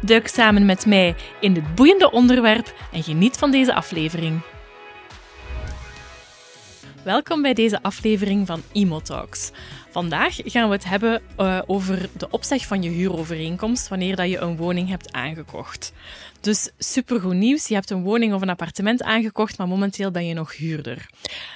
[0.00, 4.40] Duik samen met mij in dit boeiende onderwerp en geniet van deze aflevering.
[7.04, 9.50] Welkom bij deze aflevering van Imotalks.
[9.92, 14.38] Vandaag gaan we het hebben uh, over de opzeg van je huurovereenkomst wanneer dat je
[14.38, 15.92] een woning hebt aangekocht.
[16.42, 17.68] Dus supergoed nieuws.
[17.68, 21.10] Je hebt een woning of een appartement aangekocht, maar momenteel ben je nog huurder.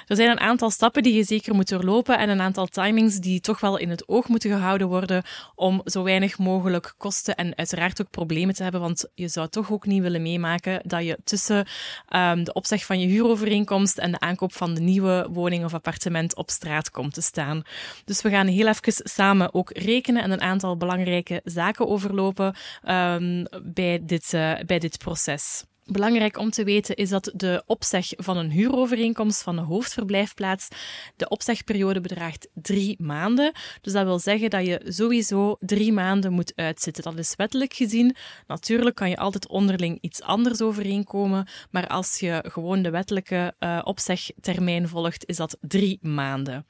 [0.07, 3.41] Er zijn een aantal stappen die je zeker moet doorlopen en een aantal timings die
[3.41, 5.23] toch wel in het oog moeten gehouden worden
[5.55, 9.73] om zo weinig mogelijk kosten en uiteraard ook problemen te hebben, want je zou toch
[9.73, 11.67] ook niet willen meemaken dat je tussen
[12.15, 16.37] um, de opzeg van je huurovereenkomst en de aankoop van de nieuwe woning of appartement
[16.37, 17.63] op straat komt te staan.
[18.05, 22.55] Dus we gaan heel even samen ook rekenen en een aantal belangrijke zaken overlopen
[22.89, 25.65] um, bij, dit, uh, bij dit proces.
[25.85, 30.69] Belangrijk om te weten is dat de opzeg van een huurovereenkomst van de hoofdverblijfplaats,
[31.17, 33.53] de opzegperiode bedraagt drie maanden.
[33.81, 37.03] Dus dat wil zeggen dat je sowieso drie maanden moet uitzitten.
[37.03, 38.17] Dat is wettelijk gezien.
[38.47, 43.81] Natuurlijk kan je altijd onderling iets anders overeenkomen, maar als je gewoon de wettelijke uh,
[43.85, 46.67] opzegtermijn volgt, is dat drie maanden.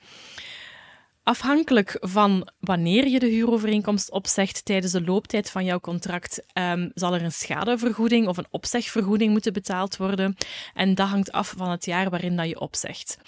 [1.26, 7.14] Afhankelijk van wanneer je de huurovereenkomst opzegt tijdens de looptijd van jouw contract, um, zal
[7.14, 10.36] er een schadevergoeding of een opzegvergoeding moeten betaald worden.
[10.74, 13.18] En dat hangt af van het jaar waarin dat je opzegt.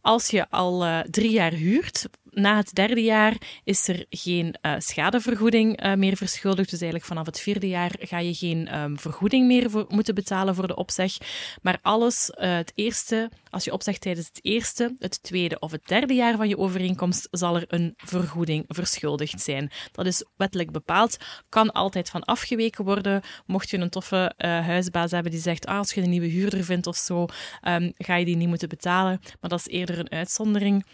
[0.00, 4.74] Als je al uh, drie jaar huurt, na het derde jaar is er geen uh,
[4.78, 6.70] schadevergoeding uh, meer verschuldigd.
[6.70, 10.66] Dus eigenlijk vanaf het vierde jaar ga je geen um, vergoeding meer moeten betalen voor
[10.66, 11.16] de opzeg.
[11.62, 15.86] Maar alles, uh, het eerste, als je opzegt tijdens het eerste, het tweede of het
[15.86, 19.70] derde jaar van je overeenkomst, zal er een vergoeding verschuldigd zijn.
[19.92, 21.16] Dat is wettelijk bepaald,
[21.48, 23.22] kan altijd van afgeweken worden.
[23.46, 26.86] Mocht je een toffe huisbaas hebben die zegt, ah, als je een nieuwe huurder vindt
[26.86, 27.26] of zo,
[27.68, 29.20] um, ga je die niet moeten betalen.
[29.40, 30.84] Maar dat is eerder een uitzondering.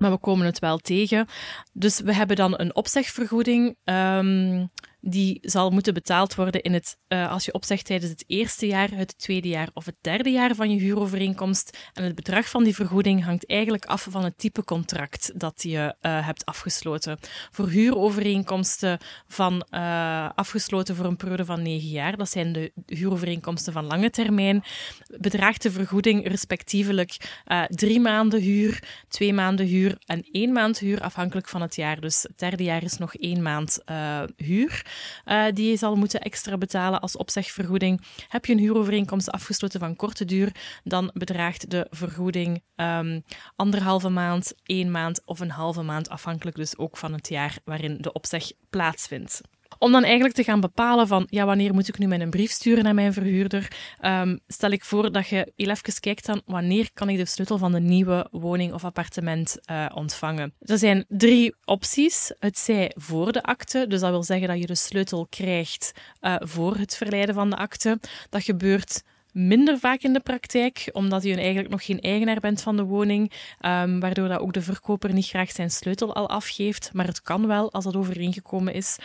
[0.00, 1.26] Maar we komen het wel tegen.
[1.72, 3.76] Dus we hebben dan een opzegvergoeding.
[3.84, 8.66] Um, die zal moeten betaald worden in het, uh, als je opzegt tijdens het eerste
[8.66, 11.78] jaar, het tweede jaar of het derde jaar van je huurovereenkomst.
[11.92, 15.94] En het bedrag van die vergoeding hangt eigenlijk af van het type contract dat je
[16.02, 17.18] uh, hebt afgesloten.
[17.50, 23.72] Voor huurovereenkomsten van uh, afgesloten voor een periode van negen jaar, dat zijn de huurovereenkomsten
[23.72, 24.64] van lange termijn,
[25.18, 27.16] bedraagt de vergoeding respectievelijk
[27.68, 32.00] drie maanden huur, twee maanden huur en één maand huur, afhankelijk van het jaar.
[32.00, 33.78] Dus het derde jaar is nog één maand
[34.36, 34.82] huur
[35.26, 38.00] uh, die je zal moeten extra betalen als opzegvergoeding.
[38.28, 40.52] Heb je een huurovereenkomst afgesloten van korte duur,
[40.84, 43.24] dan bedraagt de vergoeding um,
[43.56, 47.98] anderhalve maand, één maand of een halve maand, afhankelijk dus ook van het jaar waarin
[48.00, 49.40] de opzeg plaatsvindt.
[49.82, 52.84] Om dan eigenlijk te gaan bepalen van, ja, wanneer moet ik nu mijn brief sturen
[52.84, 53.72] naar mijn verhuurder,
[54.04, 57.58] um, stel ik voor dat je heel even kijkt dan, wanneer kan ik de sleutel
[57.58, 60.54] van de nieuwe woning of appartement uh, ontvangen.
[60.60, 62.32] Er zijn drie opties.
[62.38, 66.36] Het zij voor de akte, dus dat wil zeggen dat je de sleutel krijgt uh,
[66.38, 67.98] voor het verleiden van de akte.
[68.30, 69.02] Dat gebeurt
[69.32, 73.32] minder vaak in de praktijk, omdat je eigenlijk nog geen eigenaar bent van de woning,
[73.60, 76.90] um, waardoor dat ook de verkoper niet graag zijn sleutel al afgeeft.
[76.92, 78.98] Maar het kan wel als dat overeengekomen is.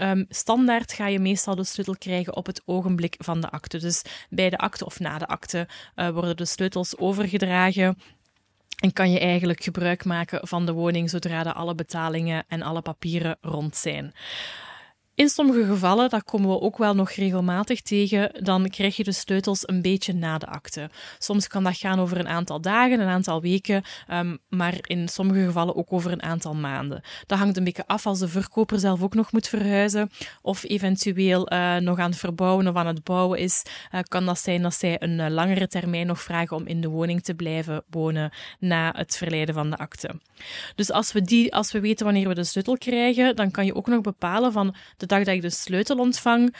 [0.00, 3.78] Um, standaard ga je meestal de sleutel krijgen op het ogenblik van de akte.
[3.78, 7.98] Dus bij de akte of na de akte uh, worden de sleutels overgedragen.
[8.76, 12.82] En kan je eigenlijk gebruik maken van de woning zodra de alle betalingen en alle
[12.82, 14.14] papieren rond zijn.
[15.16, 19.12] In sommige gevallen, dat komen we ook wel nog regelmatig tegen, dan krijg je de
[19.12, 20.90] sleutels een beetje na de akte.
[21.18, 25.44] Soms kan dat gaan over een aantal dagen, een aantal weken, um, maar in sommige
[25.44, 27.02] gevallen ook over een aantal maanden.
[27.26, 30.10] Dat hangt een beetje af als de verkoper zelf ook nog moet verhuizen
[30.42, 33.62] of eventueel uh, nog aan het verbouwen of aan het bouwen is.
[33.94, 36.88] Uh, kan dat zijn dat zij een uh, langere termijn nog vragen om in de
[36.88, 40.20] woning te blijven wonen na het verleiden van de akte.
[40.74, 43.74] Dus als we, die, als we weten wanneer we de sleutel krijgen, dan kan je
[43.74, 46.54] ook nog bepalen van de de dag dat ik de sleutel ontvang,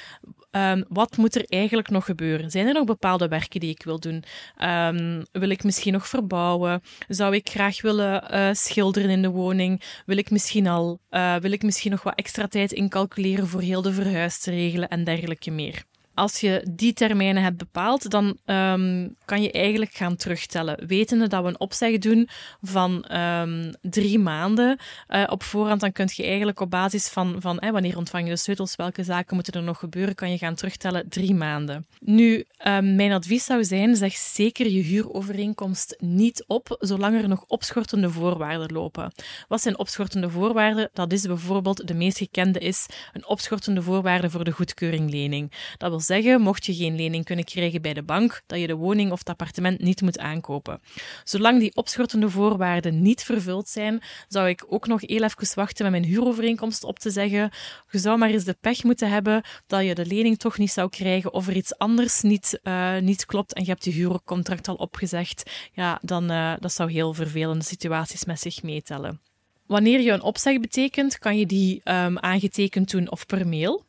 [0.51, 2.51] um, wat moet er eigenlijk nog gebeuren?
[2.51, 4.25] Zijn er nog bepaalde werken die ik wil doen?
[4.65, 6.83] Um, wil ik misschien nog verbouwen?
[7.09, 9.83] Zou ik graag willen uh, schilderen in de woning?
[10.07, 13.83] Wil ik misschien al, uh, wil ik misschien nog wat extra tijd incalculeren voor heel
[13.83, 15.85] de verhuis te regelen en dergelijke meer?
[16.17, 20.87] Als je die termijnen hebt bepaald, dan um, kan je eigenlijk gaan terugtellen.
[20.87, 22.29] Wetende dat we een opzeg doen
[22.63, 24.79] van um, drie maanden
[25.09, 28.31] uh, op voorhand, dan kun je eigenlijk op basis van, van eh, wanneer ontvang je
[28.31, 31.87] de sleutels, welke zaken moeten er nog gebeuren, kan je gaan terugtellen drie maanden.
[32.01, 37.45] Nu, um, mijn advies zou zijn, zeg zeker je huurovereenkomst niet op, zolang er nog
[37.47, 39.13] opschortende voorwaarden lopen.
[39.49, 40.91] Wat zijn opschortende voorwaarden?
[40.93, 45.53] Dat is bijvoorbeeld, de meest gekende is een opschortende voorwaarde voor de goedkeuring lening.
[45.77, 48.75] Dat wil zeggen, mocht je geen lening kunnen krijgen bij de bank, dat je de
[48.75, 50.81] woning of het appartement niet moet aankopen.
[51.25, 56.01] Zolang die opschortende voorwaarden niet vervuld zijn, zou ik ook nog heel even wachten met
[56.01, 57.51] mijn huurovereenkomst op te zeggen.
[57.91, 60.89] Je zou maar eens de pech moeten hebben dat je de lening toch niet zou
[60.89, 64.75] krijgen of er iets anders niet, uh, niet klopt en je hebt je huurcontract al
[64.75, 65.51] opgezegd.
[65.73, 69.21] Ja, dan uh, dat zou heel vervelende situaties met zich meetellen.
[69.67, 73.86] Wanneer je een opzeg betekent, kan je die um, aangetekend doen of per mail.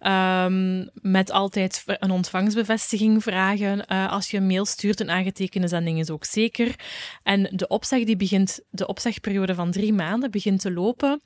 [0.00, 3.84] Um, met altijd een ontvangstbevestiging vragen.
[3.88, 6.74] Uh, als je een mail stuurt, een aangetekende zending is ook zeker.
[7.22, 11.20] En de opzeg die begint, de opzegperiode van drie maanden begint te lopen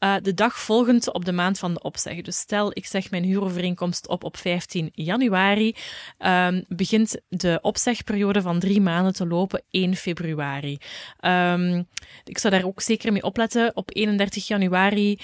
[0.00, 2.20] uh, de dag volgend op de maand van de opzeg.
[2.20, 5.74] Dus stel, ik zeg mijn huurovereenkomst op op 15 januari,
[6.18, 10.78] um, begint de opzegperiode van drie maanden te lopen 1 februari.
[11.20, 11.88] Um,
[12.24, 13.76] ik zou daar ook zeker mee opletten.
[13.76, 15.18] Op 31 januari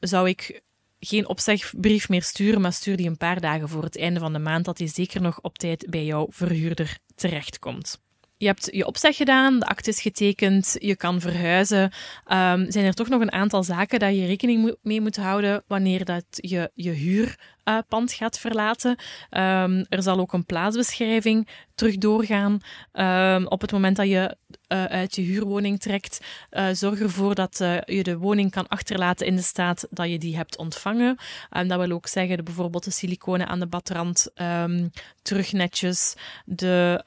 [0.00, 0.62] zou ik
[1.00, 4.38] geen opzegbrief meer sturen, maar stuur die een paar dagen voor het einde van de
[4.38, 8.00] maand, dat die zeker nog op tijd bij jouw verhuurder terechtkomt.
[8.36, 11.82] Je hebt je opzeg gedaan, de akte is getekend, je kan verhuizen.
[11.82, 16.04] Um, zijn er toch nog een aantal zaken dat je rekening mee moet houden wanneer
[16.04, 17.38] dat je je huurpand
[17.70, 18.90] uh, gaat verlaten?
[18.90, 22.60] Um, er zal ook een plaatsbeschrijving terug doorgaan.
[22.92, 24.36] Um, op het moment dat je
[24.68, 26.20] uh, uit je huurwoning trekt,
[26.50, 30.36] uh, zorg ervoor dat je de woning kan achterlaten in de staat dat je die
[30.36, 31.18] hebt ontvangen.
[31.56, 34.90] Um, dat wil ook zeggen, de, bijvoorbeeld de siliconen aan de badrand um,
[35.22, 36.14] terug netjes,
[36.44, 37.04] de,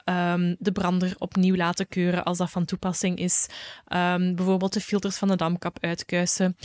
[0.60, 3.48] de brander opnieuw laten keuren als dat van toepassing is.
[4.36, 6.58] bijvoorbeeld de filters van de damkap uitkuisen.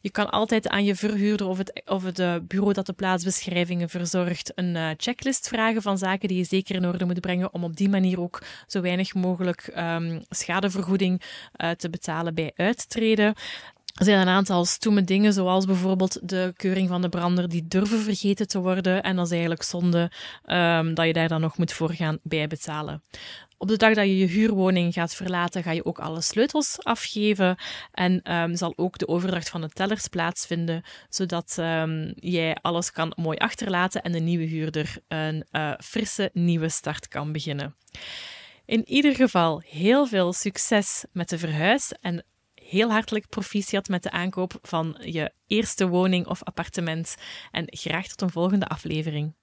[0.00, 4.52] Je kan altijd aan je verhuurder of het, of uh, bureau dat de plaatsbeschrijvingen verzorgt
[4.54, 7.76] een uh, checklist vragen van zaken die je zeker in orde moet brengen om op
[7.76, 11.22] die manier ook zo weinig mogelijk um, schadevergoeding
[11.56, 13.34] uh, te betalen bij uittreden.
[13.94, 17.98] Er zijn een aantal stoeme dingen, zoals bijvoorbeeld de keuring van de brander, die durven
[17.98, 19.02] vergeten te worden.
[19.02, 20.10] En dat is eigenlijk zonde
[20.46, 23.02] um, dat je daar dan nog moet voor gaan bijbetalen.
[23.58, 27.56] Op de dag dat je je huurwoning gaat verlaten, ga je ook alle sleutels afgeven
[27.92, 33.12] en um, zal ook de overdracht van de tellers plaatsvinden, zodat um, jij alles kan
[33.16, 37.74] mooi achterlaten en de nieuwe huurder een uh, frisse nieuwe start kan beginnen.
[38.64, 42.24] In ieder geval heel veel succes met de verhuis en
[42.70, 47.16] heel hartelijk proficiat met de aankoop van je eerste woning of appartement.
[47.50, 49.34] En graag tot een volgende aflevering.